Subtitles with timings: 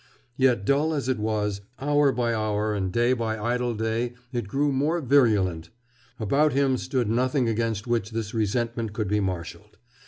[0.35, 4.71] Yet dull as it was, hour by hour and day by idle day it grew
[4.71, 5.69] more virulent.
[6.19, 9.77] About him stood nothing against which this resentment could be marshaled.